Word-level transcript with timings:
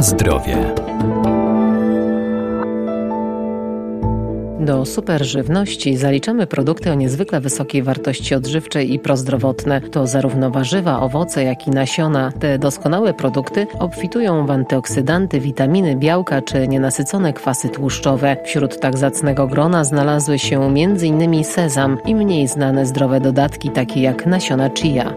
Na 0.00 0.04
zdrowie. 0.04 0.56
Do 4.60 4.86
superżywności 4.86 5.96
zaliczamy 5.96 6.46
produkty 6.46 6.90
o 6.90 6.94
niezwykle 6.94 7.40
wysokiej 7.40 7.82
wartości 7.82 8.34
odżywczej 8.34 8.94
i 8.94 8.98
prozdrowotne. 8.98 9.80
To 9.80 10.06
zarówno 10.06 10.50
warzywa, 10.50 11.00
owoce, 11.00 11.44
jak 11.44 11.66
i 11.66 11.70
nasiona. 11.70 12.32
Te 12.32 12.58
doskonałe 12.58 13.14
produkty 13.14 13.66
obfitują 13.78 14.46
w 14.46 14.50
antyoksydanty, 14.50 15.40
witaminy, 15.40 15.96
białka 15.96 16.42
czy 16.42 16.68
nienasycone 16.68 17.32
kwasy 17.32 17.68
tłuszczowe. 17.68 18.36
Wśród 18.44 18.80
tak 18.80 18.98
zacnego 18.98 19.46
grona 19.46 19.84
znalazły 19.84 20.38
się 20.38 20.62
m.in. 20.64 21.44
sezam 21.44 21.98
i 22.06 22.14
mniej 22.14 22.48
znane 22.48 22.86
zdrowe 22.86 23.20
dodatki 23.20 23.70
takie 23.70 24.02
jak 24.02 24.26
nasiona 24.26 24.70
chia. 24.70 25.14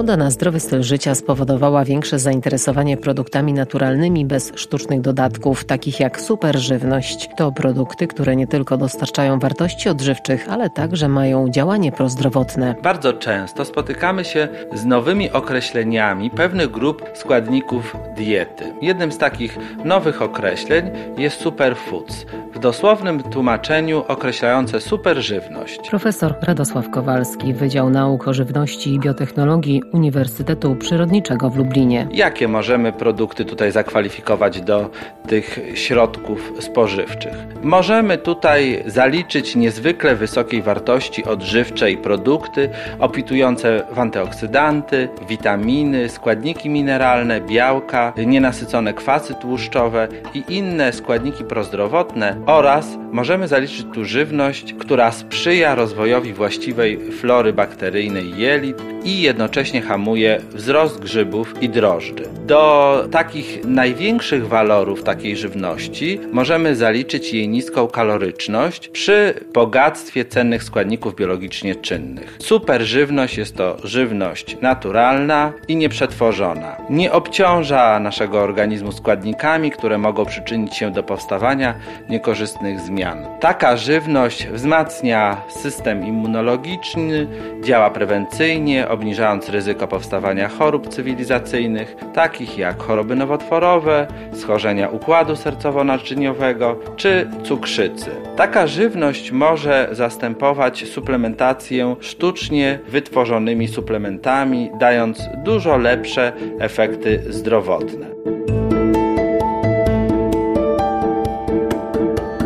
Moda 0.00 0.16
na 0.16 0.30
zdrowy 0.30 0.60
styl 0.60 0.82
życia 0.82 1.14
spowodowała 1.14 1.84
większe 1.84 2.18
zainteresowanie 2.18 2.96
produktami 2.96 3.52
naturalnymi 3.52 4.26
bez 4.26 4.52
sztucznych 4.54 5.00
dodatków, 5.00 5.64
takich 5.64 6.00
jak 6.00 6.20
superżywność. 6.20 7.28
To 7.36 7.52
produkty, 7.52 8.06
które 8.06 8.36
nie 8.36 8.46
tylko 8.46 8.76
dostarczają 8.76 9.38
wartości 9.38 9.88
odżywczych, 9.88 10.48
ale 10.48 10.70
także 10.70 11.08
mają 11.08 11.48
działanie 11.48 11.92
prozdrowotne. 11.92 12.74
Bardzo 12.82 13.12
często 13.12 13.64
spotykamy 13.64 14.24
się 14.24 14.48
z 14.74 14.84
nowymi 14.84 15.30
określeniami 15.30 16.30
pewnych 16.30 16.70
grup 16.70 17.02
składników 17.14 17.96
diety. 18.16 18.64
Jednym 18.82 19.12
z 19.12 19.18
takich 19.18 19.58
nowych 19.84 20.22
określeń 20.22 20.90
jest 21.18 21.40
superfoods, 21.40 22.26
w 22.54 22.58
dosłownym 22.58 23.22
tłumaczeniu 23.22 24.04
określające 24.08 24.80
superżywność. 24.80 25.80
Profesor 25.90 26.34
Radosław 26.42 26.90
Kowalski, 26.90 27.54
Wydział 27.54 27.90
Nauk 27.90 28.28
o 28.28 28.34
Żywności 28.34 28.94
i 28.94 28.98
Biotechnologii 28.98 29.82
Uniwersytetu 29.92 30.76
Przyrodniczego 30.76 31.50
w 31.50 31.56
Lublinie. 31.56 32.06
Jakie 32.12 32.48
możemy 32.48 32.92
produkty 32.92 33.44
tutaj 33.44 33.72
zakwalifikować 33.72 34.60
do 34.60 34.90
tych 35.28 35.60
środków 35.74 36.52
spożywczych? 36.60 37.32
Możemy 37.62 38.18
tutaj 38.18 38.82
zaliczyć 38.86 39.56
niezwykle 39.56 40.16
wysokiej 40.16 40.62
wartości 40.62 41.24
odżywczej 41.24 41.96
produkty 41.96 42.68
obfitujące 42.98 43.82
w 43.92 43.98
antyoksydanty, 43.98 45.08
witaminy, 45.28 46.08
składniki 46.08 46.70
mineralne, 46.70 47.40
białka, 47.40 48.12
nienasycone 48.26 48.94
kwasy 48.94 49.34
tłuszczowe 49.34 50.08
i 50.34 50.44
inne 50.48 50.92
składniki 50.92 51.44
prozdrowotne 51.44 52.36
oraz 52.46 52.98
możemy 53.12 53.48
zaliczyć 53.48 53.86
tu 53.94 54.04
żywność, 54.04 54.74
która 54.74 55.12
sprzyja 55.12 55.74
rozwojowi 55.74 56.32
właściwej 56.32 56.98
flory 57.12 57.52
bakteryjnej 57.52 58.38
jelit 58.38 58.76
i 59.04 59.22
jednocześnie 59.22 59.79
hamuje 59.82 60.40
wzrost 60.52 61.00
grzybów 61.00 61.54
i 61.62 61.68
drożdży. 61.68 62.24
Do 62.46 63.04
takich 63.10 63.64
największych 63.64 64.48
walorów 64.48 65.02
takiej 65.02 65.36
żywności 65.36 66.20
możemy 66.32 66.76
zaliczyć 66.76 67.34
jej 67.34 67.48
niską 67.48 67.88
kaloryczność 67.88 68.88
przy 68.88 69.34
bogactwie 69.54 70.24
cennych 70.24 70.62
składników 70.62 71.16
biologicznie 71.16 71.74
czynnych. 71.74 72.36
Superżywność 72.38 73.38
jest 73.38 73.56
to 73.56 73.76
żywność 73.84 74.56
naturalna 74.60 75.52
i 75.68 75.76
nieprzetworzona. 75.76 76.76
Nie 76.90 77.12
obciąża 77.12 78.00
naszego 78.00 78.40
organizmu 78.40 78.92
składnikami, 78.92 79.70
które 79.70 79.98
mogą 79.98 80.26
przyczynić 80.26 80.76
się 80.76 80.90
do 80.90 81.02
powstawania 81.02 81.74
niekorzystnych 82.08 82.80
zmian. 82.80 83.26
Taka 83.40 83.76
żywność 83.76 84.46
wzmacnia 84.46 85.36
system 85.48 86.06
immunologiczny, 86.06 87.26
działa 87.62 87.90
prewencyjnie, 87.90 88.88
obniżając 88.88 89.48
ryzyko 89.48 89.69
powstawania 89.74 90.48
chorób 90.48 90.88
cywilizacyjnych, 90.88 91.96
takich 92.14 92.58
jak 92.58 92.82
choroby 92.82 93.16
nowotworowe, 93.16 94.06
schorzenia 94.32 94.88
układu 94.88 95.34
sercowo-naczyniowego 95.34 96.76
czy 96.96 97.30
cukrzycy. 97.44 98.10
Taka 98.36 98.66
żywność 98.66 99.32
może 99.32 99.88
zastępować 99.92 100.88
suplementację 100.88 101.96
sztucznie 102.00 102.78
wytworzonymi 102.88 103.68
suplementami, 103.68 104.70
dając 104.80 105.22
dużo 105.44 105.76
lepsze 105.76 106.32
efekty 106.60 107.22
zdrowotne. 107.28 108.06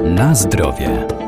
Na 0.04 0.34
zdrowie. 0.34 1.23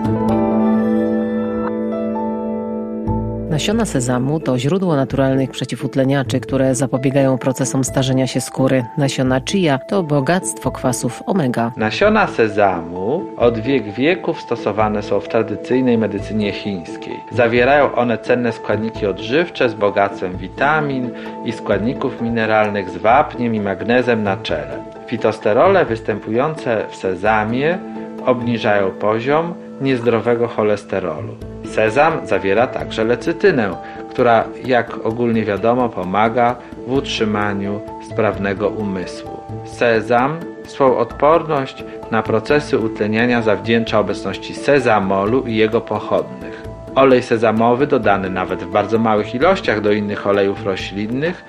Nasiona 3.56 3.84
sezamu 3.84 4.40
to 4.40 4.58
źródło 4.58 4.96
naturalnych 4.96 5.50
przeciwutleniaczy, 5.50 6.40
które 6.40 6.74
zapobiegają 6.74 7.38
procesom 7.38 7.84
starzenia 7.84 8.26
się 8.26 8.40
skóry. 8.40 8.84
Nasiona 8.98 9.40
chia 9.40 9.78
to 9.78 10.02
bogactwo 10.02 10.70
kwasów 10.70 11.22
omega. 11.26 11.72
Nasiona 11.76 12.26
sezamu 12.26 13.24
od 13.36 13.58
wiek 13.58 13.92
wieków 13.92 14.40
stosowane 14.40 15.02
są 15.02 15.20
w 15.20 15.28
tradycyjnej 15.28 15.98
medycynie 15.98 16.52
chińskiej. 16.52 17.20
Zawierają 17.32 17.94
one 17.94 18.18
cenne 18.18 18.52
składniki 18.52 19.06
odżywcze 19.06 19.68
z 19.68 19.74
bogactwem 19.74 20.36
witamin 20.36 21.10
i 21.44 21.52
składników 21.52 22.20
mineralnych 22.20 22.90
z 22.90 22.96
wapniem 22.96 23.54
i 23.54 23.60
magnezem 23.60 24.22
na 24.22 24.36
czele. 24.36 24.84
Fitosterole 25.06 25.84
występujące 25.84 26.86
w 26.90 26.96
sezamie 26.96 27.78
obniżają 28.26 28.90
poziom 28.90 29.54
niezdrowego 29.80 30.48
cholesterolu. 30.48 31.55
Sezam 31.66 32.26
zawiera 32.26 32.66
także 32.66 33.04
lecytynę, 33.04 33.76
która, 34.10 34.44
jak 34.64 35.06
ogólnie 35.06 35.44
wiadomo, 35.44 35.88
pomaga 35.88 36.56
w 36.86 36.92
utrzymaniu 36.92 37.80
sprawnego 38.10 38.68
umysłu. 38.68 39.40
Sezam 39.64 40.40
swą 40.66 40.98
odporność 40.98 41.84
na 42.10 42.22
procesy 42.22 42.78
utleniania 42.78 43.42
zawdzięcza 43.42 43.98
obecności 43.98 44.54
sezamolu 44.54 45.46
i 45.46 45.56
jego 45.56 45.80
pochodnych. 45.80 46.55
Olej 46.96 47.22
sezamowy, 47.22 47.86
dodany 47.86 48.30
nawet 48.30 48.64
w 48.64 48.70
bardzo 48.70 48.98
małych 48.98 49.34
ilościach 49.34 49.80
do 49.80 49.92
innych 49.92 50.26
olejów 50.26 50.64
roślinnych, 50.64 51.44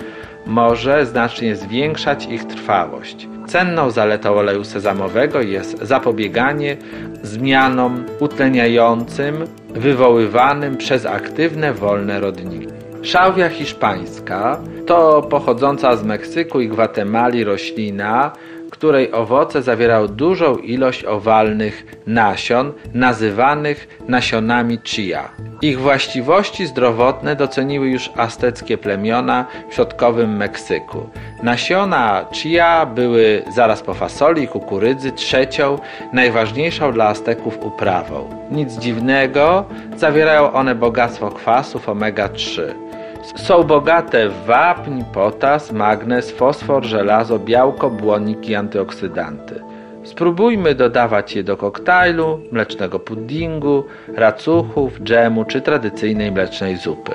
może 0.46 1.06
znacznie 1.06 1.56
zwiększać 1.56 2.26
ich 2.26 2.44
trwałość. 2.44 3.28
Cenną 3.48 3.92
zaletą 3.92 4.34
oleju 4.34 4.64
sezamowego 4.64 5.42
jest 5.42 5.80
zapobieganie 5.82 6.78
zmianom 7.24 8.04
utleniającym 8.20 9.36
wywoływanym 9.70 10.78
przez 10.78 11.06
aktywne 11.06 11.74
wolne 11.74 12.20
rodniki. 12.20 12.68
Szałwia 13.02 13.50
hiszpańska 13.50 14.60
to 14.86 15.22
pochodząca 15.22 15.96
z 15.96 16.04
Meksyku 16.04 16.60
i 16.60 16.70
Gwatemali 16.70 17.44
roślina, 17.44 18.32
której 18.72 19.12
owoce 19.12 19.62
zawierały 19.62 20.10
dużą 20.10 20.58
ilość 20.58 21.06
owalnych 21.06 21.86
nasion, 22.08 22.74
nazywanych 22.94 24.00
nasionami 24.08 24.80
chia. 24.84 25.30
Ich 25.62 25.80
właściwości 25.80 26.66
zdrowotne 26.66 27.36
doceniły 27.36 27.88
już 27.88 28.10
azteckie 28.18 28.78
plemiona 28.78 29.46
w 29.70 29.74
środkowym 29.74 30.38
Meksyku. 30.38 31.10
Nasiona 31.44 32.26
chia 32.32 32.86
były 32.86 33.44
zaraz 33.56 33.82
po 33.82 33.94
fasoli 33.94 34.44
i 34.44 34.48
kukurydzy 34.48 35.12
trzecią, 35.12 35.80
najważniejszą 36.14 36.94
dla 36.94 37.08
Azteków 37.08 37.58
uprawą. 37.62 38.30
Nic 38.52 38.74
dziwnego, 38.74 39.66
zawierają 39.98 40.54
one 40.54 40.76
bogactwo 40.76 41.32
kwasów 41.32 41.90
omega-3. 41.90 42.87
Są 43.36 43.64
bogate 43.64 44.30
w 44.30 44.46
wapń, 44.46 45.04
potas, 45.14 45.72
magnez, 45.72 46.32
fosfor, 46.32 46.86
żelazo, 46.86 47.40
białko, 47.40 47.90
błonnik 47.90 48.50
i 48.50 48.56
antyoksydanty. 48.56 49.62
Spróbujmy 50.04 50.76
dodawać 50.76 51.36
je 51.36 51.44
do 51.44 51.58
koktajlu, 51.58 52.40
mlecznego 52.52 53.00
puddingu, 53.00 53.84
racuchów, 54.16 55.00
dżemu 55.04 55.46
czy 55.46 55.62
tradycyjnej 55.62 56.32
mlecznej 56.32 56.78
zupy. 56.78 57.12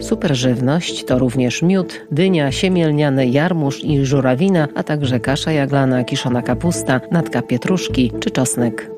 Superżywność 0.00 1.04
to 1.04 1.18
również 1.18 1.62
miód, 1.62 2.06
dynia, 2.10 2.52
siemię 2.52 2.88
lniane, 2.88 3.26
jarmuż 3.26 3.84
i 3.84 4.06
żurawina, 4.06 4.68
a 4.74 4.82
także 4.82 5.20
kasza 5.20 5.52
jaglana, 5.52 6.04
kiszona 6.04 6.42
kapusta, 6.42 7.00
natka 7.10 7.42
pietruszki 7.42 8.12
czy 8.20 8.30
czosnek. 8.30 8.90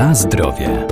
Na 0.00 0.14
zdrowie. 0.14 0.86